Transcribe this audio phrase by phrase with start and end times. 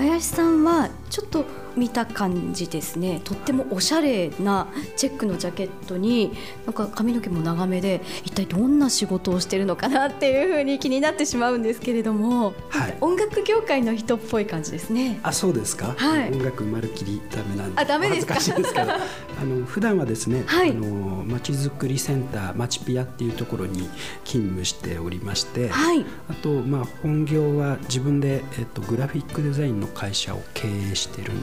[0.00, 1.44] 林さんはちょっと
[1.76, 3.20] 見た感じですね。
[3.22, 4.66] とってもおしゃれな
[4.96, 6.32] チェックのジャケットに
[6.66, 15.20] なんか髪の毛も長めで一体どんな仕事をしてるのかなっていうふうに気になってしまうんですけれども、はい、音楽業界の人っぽい感じですね。
[15.22, 18.34] あそうですか、はい、音楽まるきりダメなんであダメですか？
[18.34, 18.92] 恥ずかしいですけど。
[19.40, 23.88] あの普段はですね、はい、あのまちづくりセンターまちピアっていうところに
[24.24, 31.40] 勤務しておりまして、はい、あとまあ本業は自分でえっとグラフィックデザインの会社を経営しているの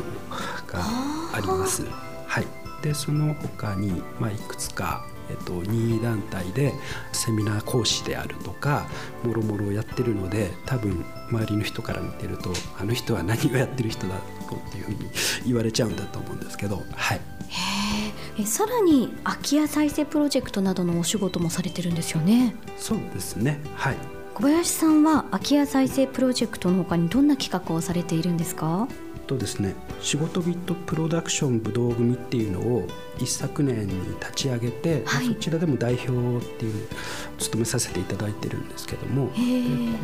[0.67, 0.83] が
[1.33, 1.85] あります。
[2.27, 2.45] はい、
[2.81, 6.73] でその他に、まあ、いくつかえっと、任意団体で
[7.11, 8.87] セミナー講師であるとか
[9.23, 15.09] もろもろやってるので多分周りの人から見てるとあの人は何をやってる人だろうっていうふうに
[15.45, 17.21] 言われちゃうんだと思うんですけど、はい、へ
[18.39, 22.55] えさらに空き家再生プロジェクトなどのお仕事もされてるんですよね。
[22.77, 23.59] そうですね。
[23.75, 28.87] はい小林さんは空き家再生プロジェクトのほかにどんな企画をされているんですか？
[29.27, 32.85] とですね仕事ビットプロダクション武道組っていうのを
[33.19, 36.87] 一昨年に立ち上げて、はい、そちらでも代表っていう
[37.37, 39.33] 務めさせていただいてるんですけどもこ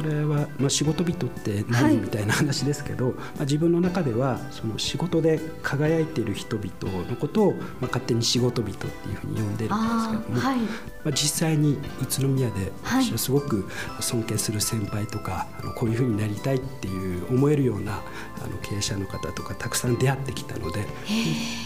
[0.07, 10.67] れは、まあ、仕事人って何、みたいな話ですけど、まあ、自分の中ではその仕事で輝いている人々のことを、まあ、勝手に仕事人っていうふうに呼んでるんですけども、はい、ま
[11.05, 13.67] あ、実際に宇都宮で私はすごく
[13.99, 18.01] 尊敬する先輩とか、あのこういうふうになりたいっていう思えるような
[18.43, 20.85] あの経営者の方とかたくさん出会ってきたので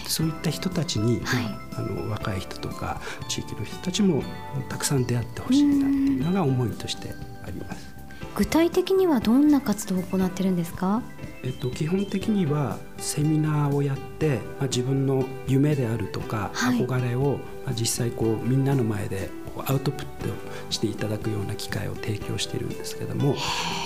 [0.07, 4.23] そういった人たちに、はい、あの若い人とか地域の人たちも
[4.69, 7.09] たくさん出会ってほしいなっていうのが思いとして
[7.45, 7.95] あります。
[8.35, 11.01] 具体的にはどんな活動を行ってるんですか？
[11.43, 19.29] えっと、基本的にはセミナーをやって、まあ、自分の夢であるとか、憧れを、まあ、実際こうみんなの前で
[19.65, 20.11] アウトプット
[20.69, 23.35] していただくような機会を提供しているんですけども、ま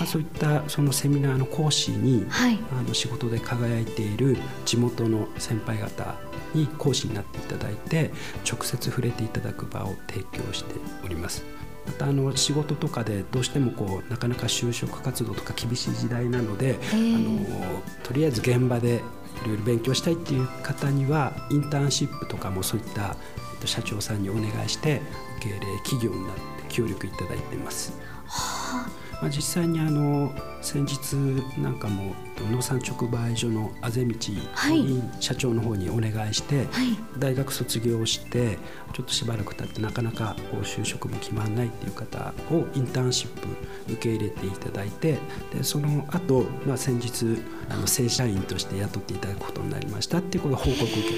[0.02, 6.16] あ、そういったそのセミナーの講師に、はい、あの仕事で輝いている地元の先輩方
[6.54, 8.10] に講師になっていただいて
[8.50, 11.44] 直接触れていただく場を提供しております。
[11.86, 19.02] またあの仕事とかでどうしてもこうなかなか就職活動とか厳しい時代なので、あのとりあえず現場で
[19.44, 23.16] いろいろ勉強したいっていう方にはインターンシップとかもそういった
[23.66, 25.00] 社長さんにお願いして
[25.38, 27.92] 受け入れ企業になって協力いただいてます。
[28.26, 30.32] はあまあ、実際にあの
[30.62, 31.14] 先日
[31.60, 32.14] なんかも
[32.50, 34.14] 農産直売所のあぜ道
[35.20, 36.66] 社長の方にお願いして、はい、
[37.18, 38.58] 大学卒業して
[38.94, 43.28] ちょっとしばらく経ってなかなかこう就職も決まらないっていう方をインターンシッ
[43.86, 45.18] プ受け入れていただいて
[45.52, 51.14] でその後、まあ先日あの正社員として雇っていただくことになりましたっていうことを報告を受けて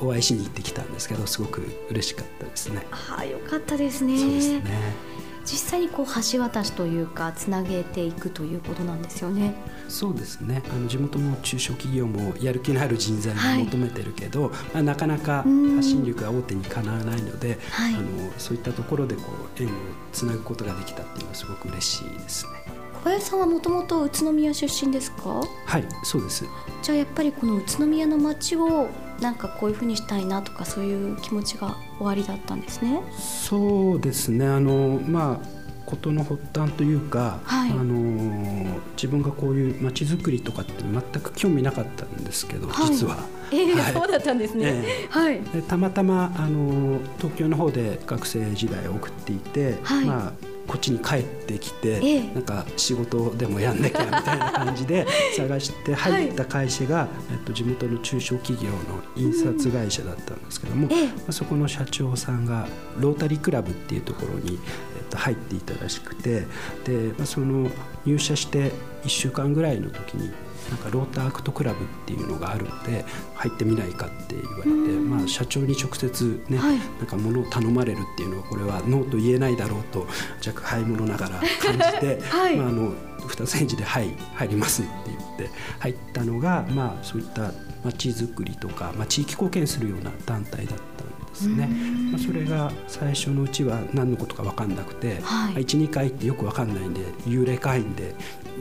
[0.00, 2.86] お会いしに行ってきたんですけどすごく嬉しかったですね。
[2.90, 4.18] ああよかったですね。
[4.18, 5.09] そうですね
[5.44, 9.54] 実際にこう橋渡しというかつなげていくということなんですよね。
[9.88, 15.44] そうですねあの地元の中小企業もやる気のある人材を求めてるけど、はい、まあ、なかなか
[15.76, 18.06] 発信力が大手にかなわないので、はい、あの
[18.38, 19.70] そういったところでこう縁を
[20.12, 22.79] つなぐことができたっていうのはすごく嬉しいですね。
[23.02, 25.42] 小林さんはもともと宇都宮出身ですか？
[25.64, 26.44] はいそうです。
[26.82, 28.88] じゃあやっぱりこの宇都宮の街を
[29.20, 33.00] なんかこういうふうにしたいなとかそういう気持ちが終わりだったんですね。
[33.18, 34.46] そうですね。
[34.46, 43.16] あのまあ事の発端というか、はい、あの自分がこういう街づくりとかって全く興味なかったんですけど、はい、実は。
[43.50, 44.84] えー、はい、そうだったんですね。
[44.84, 45.40] えー、はい。
[45.40, 50.32] でたまたまあの東京の方で学生時代を送っていて、まあ
[50.70, 55.04] こっちに帰ってきて、ええ、なんか仕事でもやんなきゃみたいな感じで
[55.36, 62.68] 探して入った会社が、はい、えっと、地元の中小企業の印刷会社だったんですけども、え、まあ、そこの社長さんが
[63.00, 64.60] ロータリークラブっていうところに、
[64.96, 66.46] えっと、入っていたらしくて
[66.84, 67.68] で、まあ、その
[68.06, 68.70] 入社して
[69.02, 70.30] 1週間ぐらいの時に
[70.70, 73.04] なんかローターアクトクラブっていうのがあるので
[73.34, 80.06] 入ってみないかって言われて、まあ、社長に直接ね、はい、なんか物を頼まれるっていうのはこれはノーと言えないだろうと
[80.46, 82.94] 若干買い物ながら感じて、 はい、まあ、あの
[83.26, 85.50] 二つ返事で「はい入ります」って言って
[85.80, 87.52] 入ったのが、まあ、そういった
[87.84, 91.68] 街づくりとか、まあ、地域貢献するような団体だったんですね。
[92.12, 98.14] まあ、それが最初のうちは何のことか分かんなくて、はい、12回ってよく分かんないんで幽霊会員で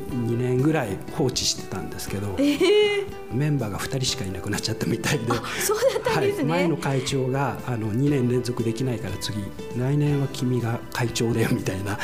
[0.10, 9.38] 2年ぐらい放置してたんですけど、えー、メンバーが2人しかいなくなっちゃったみたいでそうだったんですね、はい、前の会長があの2年連続できないから次
[9.78, 12.00] 来年は君が会長だよみたいなのを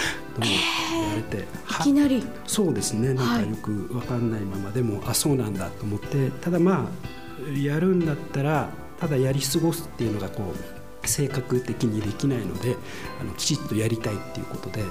[0.91, 1.83] 言われて、えー、い。
[1.83, 2.25] きなり。
[2.47, 8.69] そうですねなんかよく分かんないまま、はい、でもあそうなんだと思ってただまあやるんだったら
[8.99, 12.75] ただやり過ごすっていうのがこう性格的にできないので
[13.21, 14.83] あのきちっとやりたいっていうことで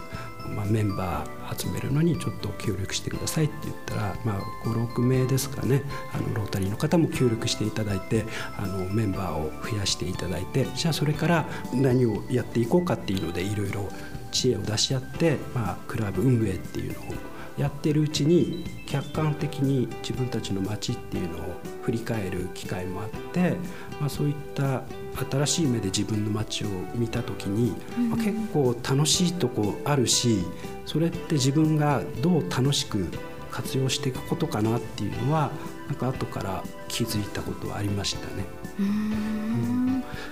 [0.48, 5.82] まあ、メンバー集めるのにちょっと協力してくださいって言ったら、まあ、56名ですかね
[6.12, 8.24] あのロータリーの方も協力していただいて
[8.58, 13.88] あのメンバーを増やしていただいてじゃあそれから何をやっていこうかっていうのでいろいろ
[14.32, 21.40] 知恵を出し合って、まあ、クラブ運営っていうのをやってるうちに客観的に自分たちの街っていうのを
[21.82, 23.56] 振り返る機会もあって、
[24.00, 24.82] まあ、そういった
[25.30, 27.72] 新しい目で自分の街を見た時に、
[28.08, 30.44] まあ、結構楽しいとこあるし
[30.84, 33.08] それって自分がどう楽しく
[33.50, 35.52] 活用していくことかなっていうのは
[35.86, 38.44] なんか後から気づいたことはありましたね。
[38.80, 39.83] うん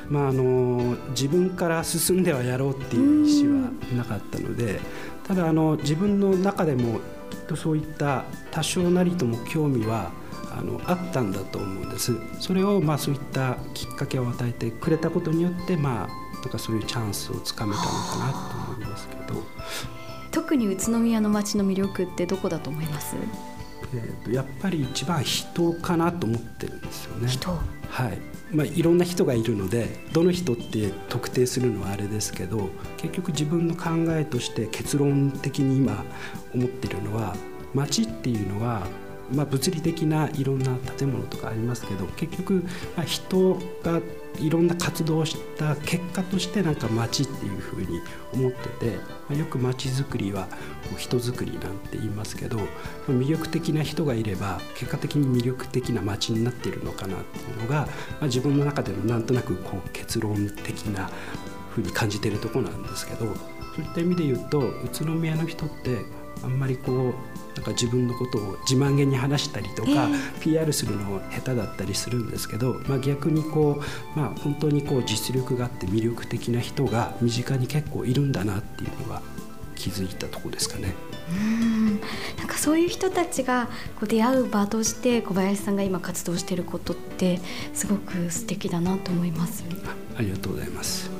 [0.08, 4.80] まあ、あの自分から進んではやろうっていう意思はなかったので
[5.26, 7.00] ただあの自分の中でも
[7.30, 10.10] きっとそういった多少なりとも興味は
[10.56, 12.12] あのあったんだと思うんです。
[12.38, 19.42] それをまあそういったきっかけを与えてくれたことによってまあなんかそういうチャンスをつかめたのかなと思いますけど。
[20.30, 23.16] 特に宇都宮の街の魅力ってどこだと思います？
[23.94, 27.28] えーとやっぱり一番人かなと思ってるんですよね。
[27.28, 32.68] 人はいまあ、いろんな人がいるのでどの人って特定するのはあれですけど
[32.98, 36.04] 結局自分の考えとして結論的に今
[36.54, 37.34] 思ってるのは
[37.74, 38.86] 街っていうのは
[39.34, 42.64] まあ、物理的ないろんな建物とかありますけど結局、
[42.96, 44.00] まあ、人が
[44.38, 48.00] いろんな活動をした結果としてなんか街っていうふうに
[48.32, 48.96] 思ってて、
[49.28, 50.48] まあ、よく街づくりは
[50.96, 52.58] 人づくりなんて言いますけど
[53.08, 57.88] 魅力的な人がいれば結果的に魅力的な街になっているのかなっていうのが、ま
[58.22, 61.10] あ、自分の中でのなんとなくこう結論的な
[61.70, 63.26] ふうに感じてるとこなんですけど
[63.74, 66.04] そういった意味で言うと宇都宮の人って
[66.42, 67.14] あんまりこう
[67.56, 73.82] なんか自分のことを自慢げに話したりとか、えー、PR するの下手だったりするんですけど、まあ、逆にこ
[74.16, 79.22] う、まあ、本当にこう実力があって魅力的な人が身近に結構いるんだなっていうのが
[79.74, 80.94] 気づいたとこですかね。
[81.30, 82.00] うん
[82.36, 83.66] なんかそういう人たちが
[83.98, 87.40] こう出会う場として小林さんが今活動していることって
[87.72, 89.64] すごく素敵だなと思います。
[90.16, 91.11] ありがとうございます。